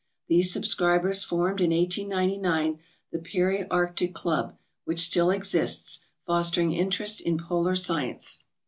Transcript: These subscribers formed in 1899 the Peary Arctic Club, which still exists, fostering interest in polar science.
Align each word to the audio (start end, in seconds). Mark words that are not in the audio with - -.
These 0.27 0.51
subscribers 0.51 1.23
formed 1.23 1.61
in 1.61 1.69
1899 1.69 2.79
the 3.11 3.19
Peary 3.19 3.67
Arctic 3.69 4.15
Club, 4.15 4.57
which 4.83 5.01
still 5.01 5.29
exists, 5.29 5.99
fostering 6.25 6.73
interest 6.73 7.21
in 7.21 7.37
polar 7.37 7.75
science. 7.75 8.39